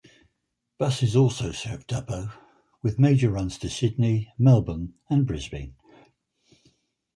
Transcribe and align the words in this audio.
Buses 0.79 1.15
also 1.15 1.51
serve 1.51 1.85
Dubbo, 1.85 2.33
with 2.81 2.97
major 2.97 3.29
runs 3.29 3.59
to 3.59 3.69
Sydney, 3.69 4.33
Melbourne 4.39 4.95
and 5.11 5.27
Brisbane. 5.27 5.75